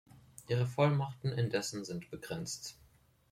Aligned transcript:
Ihre 0.47 0.65
Vollmachten 0.65 1.31
indessen 1.31 1.85
sind 1.85 2.09
begrenzt. 2.09 2.75